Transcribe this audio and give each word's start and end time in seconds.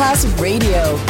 Class 0.00 0.24
Radio. 0.40 1.09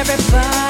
everybody. 0.00 0.69